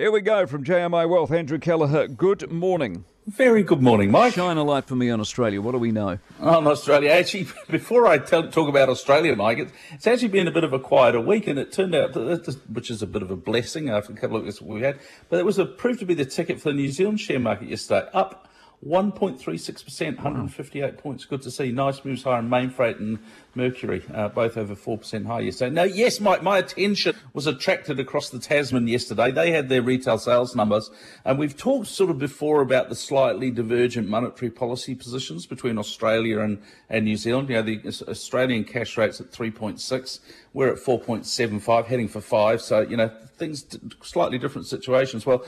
Here 0.00 0.10
we 0.10 0.22
go 0.22 0.46
from 0.46 0.64
JMI 0.64 1.06
Wealth. 1.10 1.30
Andrew 1.30 1.58
Kelleher, 1.58 2.08
good 2.08 2.50
morning. 2.50 3.04
Very 3.26 3.62
good 3.62 3.82
morning, 3.82 4.10
Mike. 4.10 4.32
Shine 4.32 4.56
a 4.56 4.64
light 4.64 4.86
for 4.86 4.94
me 4.94 5.10
on 5.10 5.20
Australia. 5.20 5.60
What 5.60 5.72
do 5.72 5.78
we 5.78 5.92
know? 5.92 6.18
On 6.40 6.66
Australia, 6.66 7.10
actually, 7.10 7.48
before 7.70 8.06
I 8.06 8.16
tell, 8.16 8.48
talk 8.48 8.70
about 8.70 8.88
Australia, 8.88 9.36
Mike, 9.36 9.58
it's, 9.58 9.72
it's, 9.92 10.06
actually 10.06 10.28
been 10.28 10.48
a 10.48 10.50
bit 10.50 10.64
of 10.64 10.72
a 10.72 10.78
quieter 10.78 11.20
week, 11.20 11.46
and 11.46 11.58
it 11.58 11.70
turned 11.70 11.94
out, 11.94 12.14
that, 12.14 12.56
which 12.72 12.90
is 12.90 13.02
a 13.02 13.06
bit 13.06 13.20
of 13.20 13.30
a 13.30 13.36
blessing 13.36 13.90
after 13.90 14.14
a 14.14 14.16
couple 14.16 14.38
of 14.38 14.44
weeks 14.44 14.62
we 14.62 14.80
had, 14.80 14.98
but 15.28 15.38
it 15.38 15.44
was 15.44 15.58
a, 15.58 15.66
proved 15.66 15.98
to 15.98 16.06
be 16.06 16.14
the 16.14 16.24
ticket 16.24 16.62
for 16.62 16.70
the 16.70 16.76
New 16.76 16.90
Zealand 16.90 17.20
share 17.20 17.38
market 17.38 17.68
yesterday, 17.68 18.08
up 18.14 18.48
1.36%, 18.86 20.16
158 20.16 20.96
points. 20.96 21.26
Good 21.26 21.42
to 21.42 21.50
see. 21.50 21.70
Nice 21.70 22.02
moves 22.02 22.22
higher 22.22 22.38
in 22.38 22.48
Mainfreight 22.48 22.98
and 22.98 23.18
Mercury, 23.54 24.02
uh, 24.14 24.30
both 24.30 24.56
over 24.56 24.74
4% 24.74 25.26
higher 25.26 25.42
yesterday. 25.42 25.74
Now, 25.74 25.82
yes, 25.82 26.18
my, 26.18 26.40
my 26.40 26.56
attention 26.56 27.14
was 27.34 27.46
attracted 27.46 28.00
across 28.00 28.30
the 28.30 28.38
Tasman 28.38 28.88
yesterday. 28.88 29.32
They 29.32 29.50
had 29.50 29.68
their 29.68 29.82
retail 29.82 30.16
sales 30.16 30.56
numbers, 30.56 30.90
and 31.26 31.38
we've 31.38 31.56
talked 31.56 31.88
sort 31.88 32.08
of 32.08 32.18
before 32.18 32.62
about 32.62 32.88
the 32.88 32.94
slightly 32.94 33.50
divergent 33.50 34.08
monetary 34.08 34.50
policy 34.50 34.94
positions 34.94 35.44
between 35.44 35.76
Australia 35.76 36.40
and, 36.40 36.62
and 36.88 37.04
New 37.04 37.18
Zealand. 37.18 37.50
You 37.50 37.56
know, 37.56 37.62
the 37.62 37.82
Australian 38.08 38.64
cash 38.64 38.96
rate's 38.96 39.20
at 39.20 39.30
3.6. 39.30 40.20
We're 40.54 40.72
at 40.72 40.78
4.75, 40.78 41.84
heading 41.84 42.08
for 42.08 42.22
5. 42.22 42.62
So, 42.62 42.80
you 42.80 42.96
know, 42.96 43.08
things, 43.36 43.66
slightly 44.00 44.38
different 44.38 44.66
situations. 44.66 45.26
Well, 45.26 45.44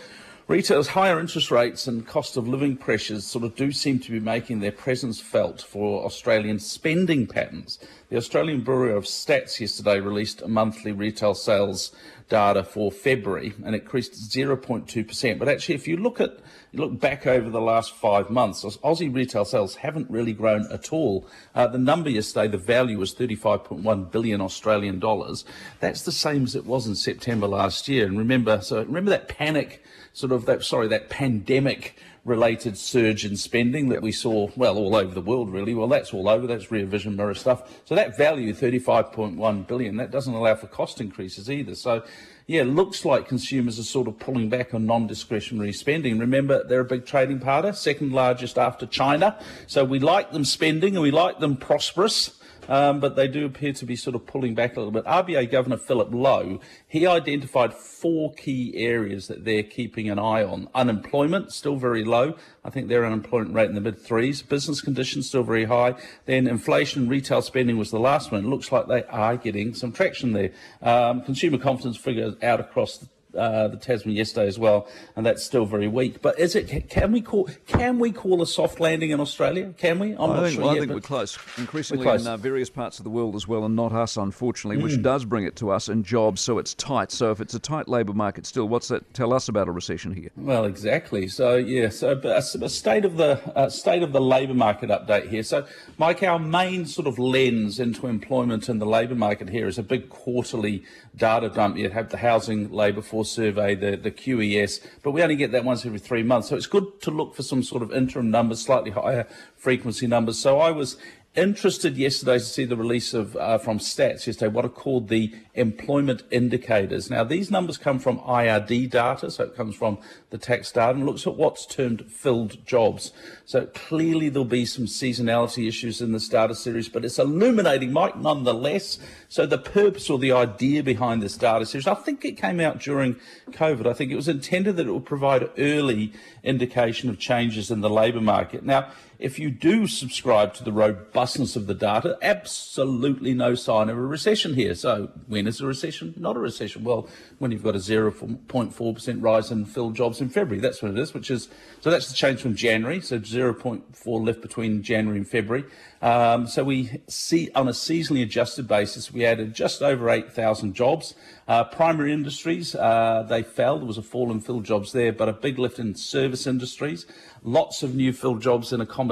Retailers' 0.49 0.89
higher 0.89 1.21
interest 1.21 1.53
rates 1.53 1.87
and 1.87 2.05
cost 2.05 2.37
of 2.37 2.49
living 2.49 2.77
pressures 2.77 3.25
sort 3.25 3.45
of 3.45 3.55
do 3.55 3.71
seem 3.71 4.01
to 4.01 4.11
be 4.11 4.19
making 4.19 4.59
their 4.59 4.73
presence 4.73 5.21
felt 5.21 5.63
for 5.63 6.05
Australian 6.05 6.59
spending 6.59 7.29
patterns. 7.29 7.79
The 8.09 8.17
Australian 8.17 8.63
Bureau 8.63 8.97
of 8.97 9.05
Stats 9.05 9.61
yesterday 9.61 10.01
released 10.01 10.43
a 10.43 10.49
monthly 10.49 10.91
retail 10.91 11.35
sales 11.35 11.93
data 12.29 12.65
for 12.65 12.91
February 12.91 13.53
and 13.65 13.75
increased 13.75 14.13
0.2%. 14.13 15.39
But 15.39 15.49
actually, 15.49 15.75
if 15.75 15.89
you 15.89 15.97
look 15.97 16.21
at 16.21 16.39
you 16.73 16.81
look 16.81 16.99
back 16.99 17.27
over 17.27 17.51
the 17.51 17.61
last 17.61 17.93
five 17.93 18.31
months, 18.31 18.65
Aussie 18.65 19.15
retail 19.15 19.45
sales 19.45 19.77
haven't 19.77 20.11
really 20.11 20.33
grown 20.33 20.67
at 20.73 20.91
all. 20.91 21.27
Uh, 21.55 21.67
the 21.67 21.79
number 21.79 22.09
yesterday, 22.09 22.49
the 22.49 22.57
value 22.57 22.99
was 22.99 23.15
35.1 23.15 24.11
billion 24.11 24.41
Australian 24.41 24.99
dollars. 24.99 25.45
That's 25.81 26.03
the 26.03 26.13
same 26.13 26.45
as 26.45 26.55
it 26.55 26.65
was 26.65 26.87
in 26.87 26.95
September 26.95 27.47
last 27.47 27.89
year. 27.89 28.07
And 28.07 28.17
remember, 28.17 28.63
so 28.63 28.83
remember 28.83 29.11
that 29.11 29.29
panic 29.29 29.85
sort 30.15 30.33
of 30.33 30.47
that, 30.47 30.65
sorry, 30.65 30.89
that 30.89 31.11
pandemic 31.11 31.97
related 32.25 32.79
surge 32.79 33.25
in 33.25 33.37
spending 33.37 33.89
that 33.89 34.01
we 34.01 34.13
saw, 34.13 34.49
well, 34.57 34.79
all 34.79 34.95
over 34.95 35.13
the 35.13 35.21
world, 35.21 35.51
really. 35.51 35.75
Well, 35.75 35.89
that's 35.89 36.15
all 36.15 36.29
over. 36.29 36.47
That's 36.47 36.71
rear 36.71 36.87
vision 36.87 37.17
mirror 37.17 37.35
stuff. 37.35 37.81
So 37.85 37.97
that 37.97 38.17
value, 38.17 38.55
35.1 38.55 39.67
billion, 39.67 39.97
that 39.97 40.13
doesn't 40.13 40.33
allow 40.33 40.55
for 40.55 40.69
cost 40.69 41.01
increases 41.01 41.51
either. 41.51 41.75
So, 41.75 42.05
yeah, 42.47 42.63
looks 42.63 43.05
like 43.05 43.27
consumers 43.27 43.79
are 43.79 43.85
sort 43.85 44.07
of 44.07 44.21
pulling 44.21 44.49
back 44.49 44.73
on 44.73 44.87
non-discretionary 44.87 45.73
spending. 45.73 46.19
Remember, 46.19 46.63
they're 46.63 46.81
a 46.81 46.85
big 46.85 47.07
trading 47.07 47.41
partner, 47.41 47.73
second 47.73 48.13
largest 48.13 48.57
after 48.57 48.87
China. 48.87 49.37
So 49.67 49.85
we 49.85 49.99
like 49.99 50.31
them 50.31 50.45
spending 50.45 50.95
and 50.95 51.03
we 51.03 51.11
like 51.11 51.41
them 51.41 51.57
prosperous 51.57 52.39
um, 52.69 53.01
but 53.01 53.17
they 53.17 53.29
do 53.29 53.47
appear 53.47 53.73
to 53.73 53.85
be 53.85 53.97
sort 53.97 54.15
of 54.15 54.27
pulling 54.27 54.55
back 54.55 54.77
a 54.77 54.81
little 54.81 54.93
bit. 54.93 55.05
RBA 55.05 55.51
Governor 55.51 55.77
Philip 55.77 56.09
Lowe, 56.13 56.61
he 56.87 57.07
identified 57.07 57.75
four 57.75 58.33
key 58.35 58.75
areas 58.77 59.29
that 59.29 59.45
they're 59.45 59.63
keeping 59.63 60.09
an 60.09 60.19
eye 60.19 60.45
on. 60.45 60.69
Unemployment, 60.75 61.53
still 61.53 61.77
very 61.77 62.05
low. 62.05 62.35
I 62.65 62.71
think 62.71 62.89
their 62.89 63.05
unemployment 63.05 63.55
rate 63.55 63.69
in 63.69 63.75
the 63.75 63.81
mid 63.81 64.01
threes. 64.01 64.43
Business 64.43 64.81
conditions, 64.81 65.29
still 65.29 65.43
very 65.43 65.65
high. 65.65 65.95
Then 66.27 66.47
inflation, 66.47 67.09
retail 67.09 67.43
spending 67.43 67.79
was 67.79 67.91
the 67.91 68.01
last 68.01 68.31
one. 68.31 68.45
It 68.45 68.49
looks 68.49 68.71
like 68.71 68.87
they 68.87 69.05
are 69.05 69.37
getting 69.37 69.75
some 69.75 69.93
traction 69.93 70.33
there. 70.33 70.53
Um, 70.81 71.23
consumer 71.23 71.59
confidence 71.59 71.97
figures 71.97 72.35
out 72.43 72.61
across 72.61 73.05
uh, 73.37 73.69
the 73.69 73.77
Tasman 73.77 74.15
yesterday 74.15 74.47
as 74.47 74.59
well, 74.59 74.89
and 75.17 75.25
that's 75.25 75.43
still 75.43 75.65
very 75.65 75.89
weak. 75.89 76.23
But 76.23 76.39
is 76.39 76.55
it? 76.55 76.91
Can 76.91 77.13
we 77.13 77.21
call? 77.21 77.49
Can 77.67 77.99
we 77.99 78.13
call 78.13 78.43
a 78.43 78.47
soft 78.47 78.81
landing 78.81 79.11
in 79.11 79.21
Australia? 79.21 79.73
Can 79.77 79.99
we? 79.99 80.13
I'm 80.13 80.33
I 80.33 80.41
think, 80.43 80.55
sure 80.55 80.65
well, 80.65 80.75
yet, 80.75 80.83
I 80.83 80.87
think 80.87 80.95
we're 80.95 81.01
close. 81.01 81.39
Increasingly 81.59 82.05
we're 82.05 82.13
close. 82.13 82.23
in 82.23 82.29
uh, 82.29 82.37
various 82.37 82.71
parts 82.71 82.99
of 82.99 83.05
the 83.05 83.11
world 83.11 83.35
as 83.35 83.49
well, 83.49 83.65
and 83.65 83.75
not 83.75 83.93
us, 83.93 84.17
unfortunately, 84.17 84.81
mm. 84.81 84.85
which 84.85 85.03
does 85.03 85.25
bring 85.25 85.45
it 85.45 85.57
to 85.57 85.71
us 85.71 85.89
in 85.89 86.03
jobs. 86.03 86.41
So 86.41 86.59
it's 86.59 86.75
tight. 86.75 87.11
So 87.11 87.31
if 87.31 87.41
it's 87.41 87.55
a 87.55 87.61
tight 87.61 87.89
labour 87.89 88.13
market 88.13 88.47
still, 88.47 88.69
what's 88.69 88.89
that 88.89 89.15
tell 89.15 89.33
us 89.33 89.49
about 89.49 89.69
a 89.69 89.73
recession 89.73 90.15
here? 90.15 90.31
Well, 90.37 90.65
exactly. 90.65 91.29
So 91.29 91.57
yeah. 91.57 91.89
So 91.89 92.21
a, 92.23 92.37
a 92.37 92.69
state 92.69 93.05
of 93.05 93.17
the 93.17 93.41
uh, 93.57 93.71
state 93.71 94.03
of 94.03 94.13
the 94.13 94.21
labour 94.21 94.55
market 94.55 94.91
update 94.91 95.29
here. 95.29 95.43
So 95.43 95.67
Mike, 95.99 96.23
our 96.23 96.39
main 96.39 96.87
sort 96.87 97.07
of 97.07 97.19
lens 97.19 97.79
into 97.79 98.07
employment 98.07 98.69
in 98.69 98.79
the 98.79 98.87
labour 98.87 99.15
market 99.15 99.49
here 99.49 99.67
is 99.67 99.79
a 99.79 99.83
big 99.83 100.09
quarterly 100.09 100.85
data 101.17 101.49
dump. 101.49 101.77
You 101.77 101.89
have 101.91 102.11
the 102.11 102.17
household 102.17 102.43
labour 102.73 103.03
force 103.03 103.22
survey, 103.25 103.75
the, 103.75 103.97
the 103.97 104.11
QES, 104.11 104.85
but 105.03 105.13
we 105.13 105.23
only 105.23 105.37
get 105.37 105.53
that 105.53 105.65
once 105.65 105.85
every 105.87 105.99
three 105.99 106.23
months. 106.23 106.49
So 106.49 106.57
it's 106.57 106.67
good 106.67 107.01
to 107.03 107.11
look 107.11 107.35
for 107.35 107.43
some 107.43 107.63
sort 107.63 107.83
of 107.83 107.93
interim 107.93 108.31
numbers, 108.31 108.63
slightly 108.63 108.91
higher 108.91 109.27
frequency 109.57 110.07
numbers. 110.07 110.39
So 110.39 110.59
I 110.59 110.71
was 110.71 110.97
interested 111.35 111.97
yesterday 111.97 112.35
to 112.35 112.45
see 112.45 112.67
the 112.67 112.77
release 112.77 113.15
of 113.15 113.35
uh, 113.37 113.57
from 113.57 113.79
Stats 113.79 114.27
yesterday 114.27 114.49
what 114.49 114.67
are 114.67 114.69
called 114.69 115.09
the 115.09 115.33
employment 115.55 116.23
indicators. 116.31 117.11
Now 117.11 117.25
these 117.25 117.51
numbers 117.51 117.79
come 117.79 117.99
from 117.99 118.19
IRD 118.19 118.91
data, 118.91 119.31
so 119.31 119.45
it 119.45 119.57
comes 119.57 119.75
from 119.75 119.99
the 120.29 120.37
tax 120.37 120.71
data 120.73 120.93
and 120.93 121.07
looks 121.07 121.27
at 121.27 121.37
what's 121.37 121.65
termed 121.65 122.11
filled 122.11 122.65
jobs. 122.67 123.13
So 123.47 123.67
clearly 123.67 124.29
there'll 124.29 124.45
be 124.45 124.67
some 124.67 124.85
seasonality 124.85 125.67
issues 125.67 126.03
in 126.03 126.13
this 126.13 126.29
data 126.29 126.55
series, 126.55 126.91
but 126.91 127.05
it's 127.05 127.19
illuminating, 127.19 127.93
Mike, 127.93 128.17
nonetheless. 128.17 128.99
So 129.29 129.47
the 129.47 129.59
purpose 129.59 130.11
or 130.11 130.19
the 130.19 130.33
idea 130.33 130.83
behind 130.83 131.23
this 131.23 131.39
data 131.39 131.65
series, 131.65 131.87
I 131.87 131.95
think 131.95 132.25
it 132.27 132.37
came 132.37 132.61
out 132.61 132.79
during 132.79 133.17
COVID. 133.53 133.87
I 133.87 133.95
think 133.95 134.13
it 134.13 134.17
was 134.17 134.29
intended 134.29 134.77
that 134.77 134.87
it 134.87 134.93
would 134.93 135.07
provide 135.07 135.49
early 135.57 136.13
indication 136.43 137.09
of 137.09 137.19
changes 137.19 137.71
in 137.71 137.81
the 137.81 137.91
labour 137.91 138.21
market. 138.21 138.65
Now 138.65 138.91
if 139.23 139.39
you 139.39 139.51
do 139.51 139.87
subscribe 139.87 140.53
to 140.55 140.65
the 140.65 140.73
robustness 140.73 141.55
of 141.55 141.69
the 141.69 141.75
data, 141.75 142.19
absolutely 142.23 143.33
no 143.33 143.55
sign 143.55 143.89
of 143.89 143.97
a 143.97 144.01
recession 144.01 144.55
here. 144.55 144.75
So 144.75 145.11
when 145.29 145.47
is 145.47 145.61
a 145.61 145.67
recession? 145.67 146.13
Not 146.17 146.37
a 146.37 146.41
recession. 146.41 146.83
Well, 146.83 147.09
when 147.39 147.53
you've 147.53 147.63
got 147.63 147.77
a 147.77 147.79
0.4% 147.79 149.23
rise 149.23 149.53
in 149.53 149.65
filled 149.65 149.95
jobs 149.95 150.21
in 150.21 150.29
February, 150.29 150.61
that's 150.61 150.83
what 150.83 150.91
it 150.91 150.99
is, 150.99 151.15
which 151.15 151.31
is, 151.31 151.49
so 151.81 151.89
that's 151.89 152.09
the 152.09 152.15
change 152.15 152.41
from 152.41 152.57
January. 152.57 153.01
So 153.01 153.21
0.4 153.21 154.25
lift 154.25 154.43
between 154.43 154.83
January 154.83 155.19
and 155.19 155.29
February. 155.29 155.67
Um, 156.03 156.49
so 156.49 156.65
we 156.65 157.01
see 157.07 157.49
on 157.55 157.69
a 157.69 157.73
seasonally 157.73 158.25
adjusted 158.25 158.67
basis, 158.67 159.13
we 159.13 159.25
added 159.25 159.55
just 159.55 159.83
over 159.83 160.11
8,000 160.11 160.75
jobs. 160.75 161.15
Uh, 161.47 161.63
primary 161.63 162.13
industries, 162.13 162.75
uh, 162.75 163.25
they 163.29 163.45
fell. 163.45 163.79
There 163.79 163.87
was 163.87 163.99
a 163.99 164.03
fall 164.03 164.33
in 164.33 164.41
filled 164.41 164.65
jobs 164.65 164.91
there, 164.91 165.13
but 165.13 165.29
a 165.29 165.33
big 165.33 165.61
lift 165.61 165.79
in 165.79 165.95
service 165.95 166.47
industries. 166.49 167.07
Lots 167.45 167.85
of 167.85 167.95
new 167.95 168.13
filled 168.13 168.43
jobs 168.43 168.73
in 168.73 168.81
accommodation 168.81 169.12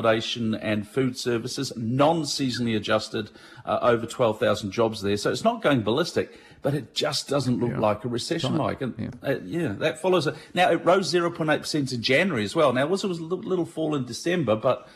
and 0.55 0.87
food 0.87 1.17
services, 1.17 1.73
non-seasonally 1.77 2.77
adjusted, 2.77 3.31
uh, 3.65 3.79
over 3.83 4.07
12,000 4.07 4.71
jobs 4.71 5.03
there. 5.03 5.17
So 5.17 5.31
it's 5.31 5.45
not 5.45 5.63
going 5.63 5.83
ballistic, 5.83 6.39
but 6.63 6.75
it 6.75 6.95
just 6.95 7.29
doesn't 7.29 7.61
look 7.61 7.73
yeah. 7.73 7.79
like 7.79 8.05
a 8.05 8.09
recession, 8.09 8.57
Mike. 8.57 8.81
And 8.81 8.95
yeah. 8.99 9.11
Uh, 9.23 9.39
yeah. 9.45 9.73
that 9.79 10.01
follows. 10.01 10.27
A, 10.27 10.37
now 10.55 10.71
it 10.71 10.85
rose 10.85 11.13
0.8% 11.13 11.93
in 11.93 12.03
January 12.03 12.45
as 12.45 12.55
well. 12.55 12.73
Now 12.73 12.83
it 12.83 12.91
was, 12.91 13.05
it 13.05 13.09
was 13.09 13.19
a 13.19 13.25
little 13.25 13.67
fall 13.67 13.95
in 13.95 14.05
December, 14.05 14.57
but 14.57 14.89